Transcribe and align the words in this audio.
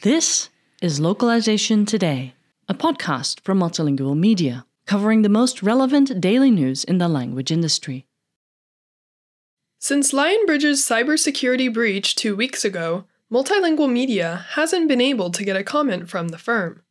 This 0.00 0.48
is 0.80 1.00
Localization 1.00 1.84
Today, 1.84 2.32
a 2.66 2.72
podcast 2.72 3.40
from 3.40 3.60
Multilingual 3.60 4.16
Media, 4.16 4.64
covering 4.86 5.20
the 5.20 5.28
most 5.28 5.62
relevant 5.62 6.18
daily 6.18 6.50
news 6.50 6.82
in 6.82 6.96
the 6.96 7.08
language 7.08 7.52
industry. 7.52 8.06
Since 9.80 10.12
Lionbridge's 10.12 10.80
cybersecurity 10.80 11.70
breach 11.70 12.14
two 12.14 12.34
weeks 12.34 12.64
ago, 12.64 13.04
Multilingual 13.30 13.92
Media 13.92 14.46
hasn't 14.52 14.88
been 14.88 15.02
able 15.02 15.30
to 15.30 15.44
get 15.44 15.56
a 15.56 15.62
comment 15.62 16.08
from 16.08 16.28
the 16.28 16.38
firm. 16.38 16.82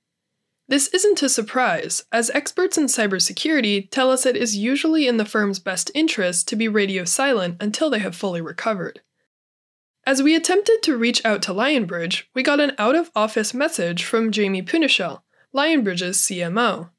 This 0.67 0.87
isn't 0.87 1.21
a 1.21 1.29
surprise, 1.29 2.05
as 2.11 2.31
experts 2.31 2.77
in 2.77 2.85
cybersecurity 2.85 3.87
tell 3.91 4.09
us 4.09 4.25
it 4.25 4.35
is 4.35 4.57
usually 4.57 5.07
in 5.07 5.17
the 5.17 5.25
firm's 5.25 5.59
best 5.59 5.91
interest 5.93 6.47
to 6.47 6.55
be 6.55 6.67
radio 6.67 7.05
silent 7.05 7.57
until 7.59 7.91
they 7.91 7.99
have 7.99 8.15
fully 8.15 8.41
recovered. 8.41 9.01
As 10.07 10.23
we 10.23 10.35
attempted 10.35 10.81
to 10.83 10.97
reach 10.97 11.23
out 11.23 11.43
to 11.43 11.53
Lionbridge, 11.53 12.23
we 12.33 12.41
got 12.41 12.59
an 12.59 12.73
out 12.79 12.95
of 12.95 13.11
office 13.15 13.53
message 13.53 14.03
from 14.03 14.31
Jaime 14.33 14.63
Punishill, 14.63 15.21
Lionbridge's 15.53 16.17
CMO. 16.17 16.89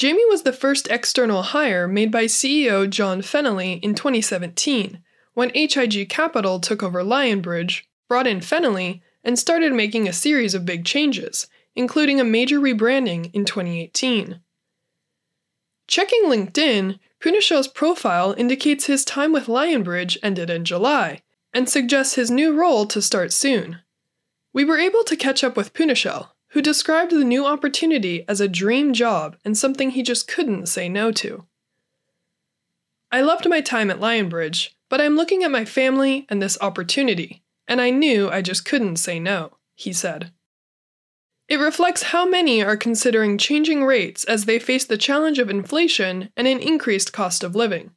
Jaime 0.00 0.24
was 0.26 0.42
the 0.42 0.52
first 0.52 0.88
external 0.88 1.42
hire 1.42 1.86
made 1.86 2.10
by 2.10 2.24
CEO 2.24 2.88
John 2.88 3.22
Fennelly 3.22 3.80
in 3.82 3.94
2017, 3.94 5.02
when 5.34 5.50
HIG 5.54 6.08
Capital 6.08 6.60
took 6.60 6.82
over 6.82 7.02
Lionbridge, 7.02 7.82
brought 8.08 8.26
in 8.26 8.40
Fennelly, 8.40 9.02
and 9.24 9.38
started 9.38 9.72
making 9.72 10.08
a 10.08 10.12
series 10.12 10.54
of 10.54 10.66
big 10.66 10.84
changes, 10.84 11.46
including 11.76 12.18
a 12.18 12.24
major 12.24 12.58
rebranding 12.58 13.30
in 13.32 13.44
2018. 13.44 14.40
Checking 15.86 16.24
LinkedIn, 16.24 16.98
Punishill's 17.20 17.68
profile 17.68 18.34
indicates 18.36 18.86
his 18.86 19.04
time 19.04 19.32
with 19.32 19.46
Lionbridge 19.46 20.16
ended 20.22 20.50
in 20.50 20.64
July, 20.64 21.22
and 21.54 21.68
suggests 21.68 22.16
his 22.16 22.30
new 22.30 22.52
role 22.52 22.86
to 22.86 23.00
start 23.00 23.32
soon. 23.32 23.78
We 24.52 24.64
were 24.64 24.78
able 24.78 25.04
to 25.04 25.16
catch 25.16 25.44
up 25.44 25.56
with 25.56 25.74
Punishell, 25.74 26.34
who 26.48 26.62
described 26.62 27.12
the 27.12 27.24
new 27.24 27.46
opportunity 27.46 28.24
as 28.28 28.40
a 28.40 28.48
dream 28.48 28.92
job 28.92 29.36
and 29.44 29.56
something 29.56 29.90
he 29.90 30.02
just 30.02 30.26
couldn't 30.28 30.66
say 30.66 30.88
no 30.88 31.12
to. 31.12 31.46
I 33.12 33.20
loved 33.20 33.48
my 33.48 33.60
time 33.60 33.90
at 33.90 34.00
Lionbridge, 34.00 34.70
but 34.88 35.00
I'm 35.00 35.16
looking 35.16 35.44
at 35.44 35.50
my 35.50 35.64
family 35.64 36.26
and 36.28 36.42
this 36.42 36.58
opportunity, 36.60 37.42
and 37.68 37.80
I 37.80 37.90
knew 37.90 38.28
I 38.28 38.42
just 38.42 38.64
couldn't 38.64 38.96
say 38.96 39.20
no, 39.20 39.58
he 39.74 39.92
said. 39.92 40.32
It 41.48 41.60
reflects 41.60 42.04
how 42.04 42.26
many 42.26 42.62
are 42.62 42.76
considering 42.76 43.38
changing 43.38 43.84
rates 43.84 44.24
as 44.24 44.44
they 44.44 44.58
face 44.58 44.84
the 44.84 44.98
challenge 44.98 45.38
of 45.38 45.48
inflation 45.48 46.30
and 46.36 46.48
an 46.48 46.58
increased 46.58 47.12
cost 47.12 47.44
of 47.44 47.54
living. 47.54 47.92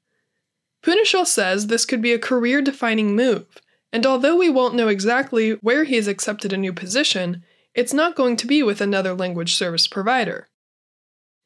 Punishill 0.84 1.26
says 1.26 1.68
this 1.68 1.86
could 1.86 2.02
be 2.02 2.14
a 2.14 2.20
career 2.20 2.62
defining 2.62 3.16
move, 3.16 3.48
and 3.92 4.06
although 4.06 4.36
we 4.36 4.50
won't 4.50 4.76
know 4.76 4.88
exactly 4.88 5.54
where 5.62 5.84
he 5.84 5.96
has 5.96 6.08
accepted 6.08 6.54
a 6.54 6.58
new 6.58 6.72
position, 6.72 7.44
it's 7.74 7.94
not 7.94 8.16
going 8.16 8.36
to 8.38 8.48
be 8.48 8.62
with 8.62 8.82
another 8.82 9.14
language 9.14 9.56
service 9.56 9.88
provider. 9.88 10.48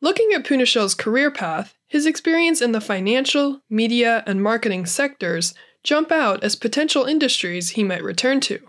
Looking 0.01 0.31
at 0.33 0.43
Punishill's 0.43 0.95
career 0.95 1.31
path, 1.31 1.77
his 1.87 2.05
experience 2.05 2.61
in 2.61 2.73
the 2.73 2.81
financial, 2.81 3.61
media, 3.69 4.23
and 4.27 4.43
marketing 4.43 4.85
sectors 4.85 5.53
jump 5.83 6.11
out 6.11 6.43
as 6.43 6.57
potential 6.57 7.05
industries 7.05 7.71
he 7.71 7.83
might 7.83 8.03
return 8.03 8.41
to. 8.41 8.59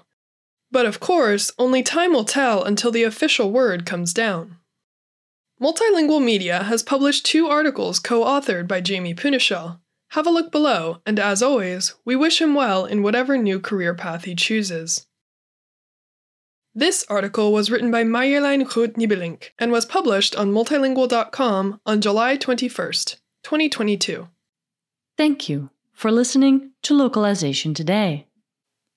But 0.74 0.86
of 0.86 0.98
course, 0.98 1.52
only 1.56 1.84
time 1.84 2.12
will 2.12 2.24
tell 2.24 2.64
until 2.64 2.90
the 2.90 3.04
official 3.04 3.52
word 3.52 3.86
comes 3.86 4.12
down. 4.12 4.56
Multilingual 5.62 6.20
Media 6.20 6.64
has 6.64 6.82
published 6.82 7.24
two 7.24 7.46
articles 7.46 8.00
co 8.00 8.24
authored 8.24 8.66
by 8.66 8.82
Jaime 8.84 9.14
Punishill. 9.14 9.78
Have 10.10 10.26
a 10.26 10.30
look 10.30 10.50
below, 10.50 11.00
and 11.06 11.20
as 11.20 11.44
always, 11.44 11.94
we 12.04 12.16
wish 12.16 12.40
him 12.40 12.56
well 12.56 12.86
in 12.86 13.04
whatever 13.04 13.38
new 13.38 13.60
career 13.60 13.94
path 13.94 14.24
he 14.24 14.34
chooses. 14.34 15.06
This 16.74 17.06
article 17.08 17.52
was 17.52 17.70
written 17.70 17.92
by 17.92 18.02
Marjolein 18.02 18.68
Groot 18.68 18.94
Nibbelink 18.94 19.50
and 19.60 19.70
was 19.70 19.86
published 19.86 20.34
on 20.34 20.50
multilingual.com 20.50 21.80
on 21.86 22.00
July 22.00 22.36
21st, 22.36 23.18
2022. 23.44 24.26
Thank 25.16 25.48
you 25.48 25.70
for 25.92 26.10
listening 26.10 26.72
to 26.82 26.94
Localization 26.94 27.74
Today. 27.74 28.26